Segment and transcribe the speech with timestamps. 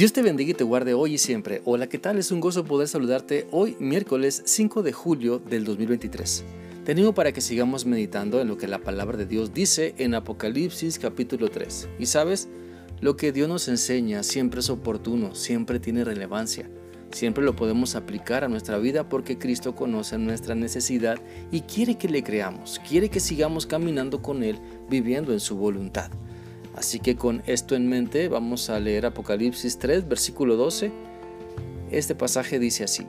[0.00, 1.60] Dios te bendiga y te guarde hoy y siempre.
[1.66, 2.16] Hola, ¿qué tal?
[2.16, 6.42] Es un gozo poder saludarte hoy, miércoles 5 de julio del 2023.
[6.86, 10.98] Te para que sigamos meditando en lo que la palabra de Dios dice en Apocalipsis
[10.98, 11.90] capítulo 3.
[11.98, 12.48] Y sabes,
[13.02, 16.70] lo que Dios nos enseña siempre es oportuno, siempre tiene relevancia.
[17.10, 21.20] Siempre lo podemos aplicar a nuestra vida porque Cristo conoce nuestra necesidad
[21.52, 26.10] y quiere que le creamos, quiere que sigamos caminando con Él, viviendo en su voluntad.
[26.74, 30.92] Así que con esto en mente vamos a leer Apocalipsis 3, versículo 12.
[31.90, 33.06] Este pasaje dice así.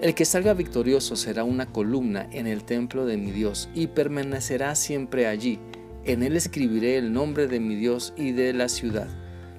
[0.00, 4.74] El que salga victorioso será una columna en el templo de mi Dios y permanecerá
[4.74, 5.60] siempre allí.
[6.04, 9.08] En él escribiré el nombre de mi Dios y de la ciudad,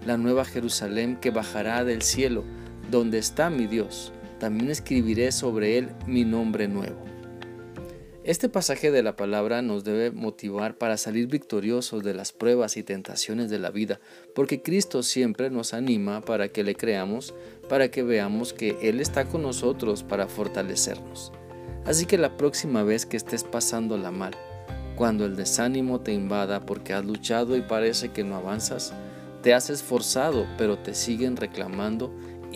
[0.06, 2.44] la nueva Jerusalén que bajará del cielo,
[2.92, 4.12] donde está mi Dios.
[4.40, 7.15] También escribiré sobre él mi nombre nuevo.
[8.26, 12.82] Este pasaje de la palabra nos debe motivar para salir victoriosos de las pruebas y
[12.82, 14.00] tentaciones de la vida,
[14.34, 17.36] porque Cristo siempre nos anima para que le creamos,
[17.70, 21.34] para que veamos que Él está con nosotros para fortalecernos.
[21.86, 24.36] Así que la próxima vez que estés pasándola mal,
[24.96, 28.92] cuando el desánimo te invada porque has luchado y parece que no avanzas,
[29.44, 32.12] te has esforzado pero te siguen reclamando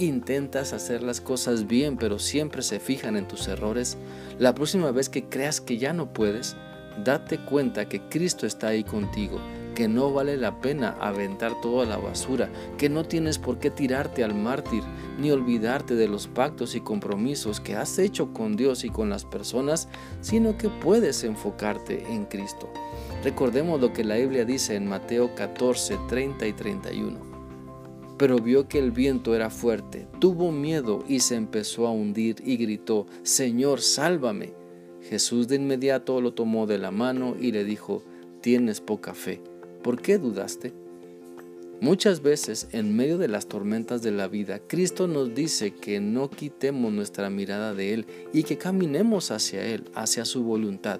[0.05, 3.97] intentas hacer las cosas bien pero siempre se fijan en tus errores,
[4.37, 6.55] la próxima vez que creas que ya no puedes,
[7.03, 9.39] date cuenta que Cristo está ahí contigo,
[9.75, 14.23] que no vale la pena aventar toda la basura, que no tienes por qué tirarte
[14.23, 14.83] al mártir,
[15.17, 19.25] ni olvidarte de los pactos y compromisos que has hecho con Dios y con las
[19.25, 19.87] personas,
[20.21, 22.69] sino que puedes enfocarte en Cristo.
[23.23, 27.28] Recordemos lo que la Biblia dice en Mateo 14, 30 y 31
[28.19, 32.57] pero vio que el viento era fuerte, tuvo miedo y se empezó a hundir y
[32.57, 34.53] gritó, Señor, sálvame.
[35.09, 38.03] Jesús de inmediato lo tomó de la mano y le dijo,
[38.41, 39.41] tienes poca fe,
[39.81, 40.73] ¿por qué dudaste?
[41.79, 46.29] Muchas veces en medio de las tormentas de la vida, Cristo nos dice que no
[46.29, 50.99] quitemos nuestra mirada de Él y que caminemos hacia Él, hacia su voluntad.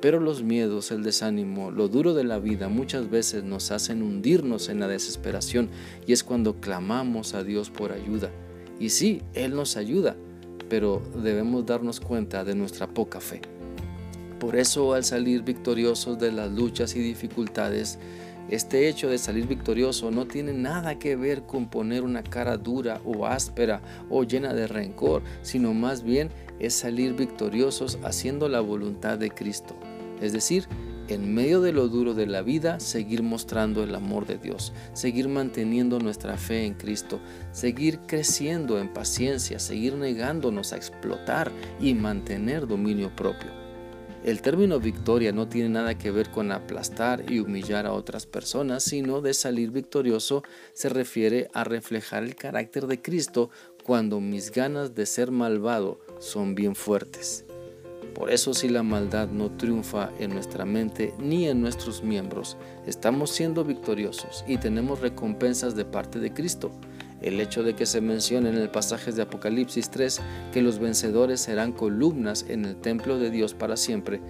[0.00, 4.70] Pero los miedos, el desánimo, lo duro de la vida muchas veces nos hacen hundirnos
[4.70, 5.68] en la desesperación
[6.06, 8.30] y es cuando clamamos a Dios por ayuda.
[8.78, 10.16] Y sí, Él nos ayuda,
[10.70, 13.42] pero debemos darnos cuenta de nuestra poca fe.
[14.38, 17.98] Por eso al salir victoriosos de las luchas y dificultades,
[18.48, 23.02] este hecho de salir victorioso no tiene nada que ver con poner una cara dura
[23.04, 29.18] o áspera o llena de rencor, sino más bien es salir victoriosos haciendo la voluntad
[29.18, 29.76] de Cristo.
[30.20, 30.66] Es decir,
[31.08, 35.28] en medio de lo duro de la vida, seguir mostrando el amor de Dios, seguir
[35.28, 37.20] manteniendo nuestra fe en Cristo,
[37.52, 41.50] seguir creciendo en paciencia, seguir negándonos a explotar
[41.80, 43.60] y mantener dominio propio.
[44.22, 48.84] El término victoria no tiene nada que ver con aplastar y humillar a otras personas,
[48.84, 50.42] sino de salir victorioso
[50.74, 53.48] se refiere a reflejar el carácter de Cristo
[53.82, 57.46] cuando mis ganas de ser malvado son bien fuertes.
[58.14, 62.56] Por eso si la maldad no triunfa en nuestra mente ni en nuestros miembros,
[62.86, 66.70] estamos siendo victoriosos y tenemos recompensas de parte de Cristo.
[67.22, 70.20] El hecho de que se mencione en el pasaje de Apocalipsis 3
[70.52, 74.20] que los vencedores serán columnas en el templo de Dios para siempre,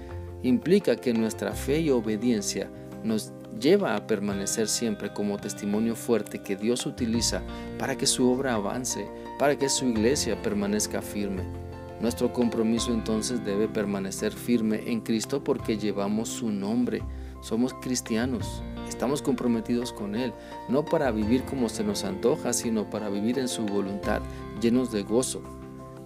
[0.43, 2.71] implica que nuestra fe y obediencia
[3.05, 7.43] nos lleva a permanecer siempre como testimonio fuerte que Dios utiliza
[7.79, 9.07] para que su obra avance,
[9.39, 11.70] para que su iglesia permanezca firme.
[12.01, 17.03] Nuestro compromiso entonces debe permanecer firme en Cristo porque llevamos su nombre.
[17.43, 20.33] Somos cristianos, estamos comprometidos con Él,
[20.69, 24.23] no para vivir como se nos antoja, sino para vivir en su voluntad,
[24.63, 25.43] llenos de gozo.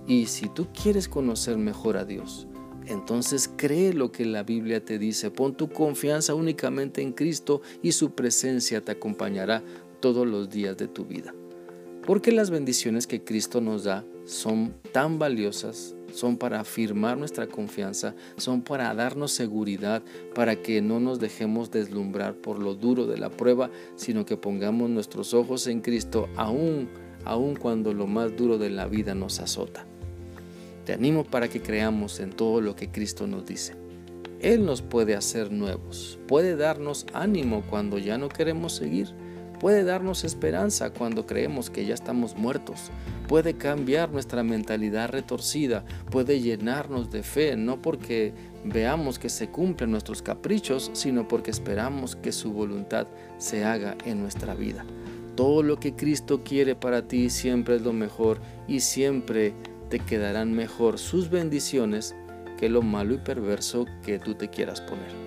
[0.07, 2.49] Y si tú quieres conocer mejor a Dios,
[2.87, 7.93] entonces cree lo que la Biblia te dice, pon tu confianza únicamente en Cristo y
[7.93, 9.63] su presencia te acompañará
[10.01, 11.33] todos los días de tu vida.
[12.05, 18.15] Porque las bendiciones que Cristo nos da son tan valiosas, son para afirmar nuestra confianza,
[18.37, 20.03] son para darnos seguridad,
[20.35, 24.91] para que no nos dejemos deslumbrar por lo duro de la prueba, sino que pongamos
[24.91, 26.89] nuestros ojos en Cristo aún,
[27.25, 29.87] aún cuando lo más duro de la vida nos azota.
[30.85, 33.75] Te animo para que creamos en todo lo que Cristo nos dice.
[34.41, 39.09] Él nos puede hacer nuevos, puede darnos ánimo cuando ya no queremos seguir
[39.65, 42.91] puede darnos esperanza cuando creemos que ya estamos muertos,
[43.27, 49.91] puede cambiar nuestra mentalidad retorcida, puede llenarnos de fe, no porque veamos que se cumplen
[49.91, 53.07] nuestros caprichos, sino porque esperamos que su voluntad
[53.39, 54.85] se haga en nuestra vida.
[55.35, 59.55] Todo lo que Cristo quiere para ti siempre es lo mejor y siempre
[59.89, 62.15] te quedarán mejor sus bendiciones
[62.59, 65.24] que lo malo y perverso que tú te quieras poner.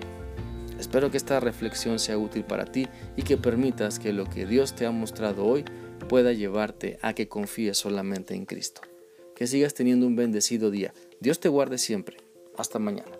[0.78, 2.86] Espero que esta reflexión sea útil para ti
[3.16, 5.64] y que permitas que lo que Dios te ha mostrado hoy
[6.08, 8.80] pueda llevarte a que confíes solamente en Cristo.
[9.34, 10.94] Que sigas teniendo un bendecido día.
[11.20, 12.16] Dios te guarde siempre.
[12.56, 13.17] Hasta mañana.